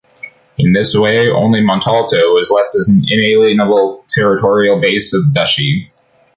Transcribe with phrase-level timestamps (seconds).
[0.57, 5.91] In this way, only Montalto was left as an inalienable territorial base of the duchy.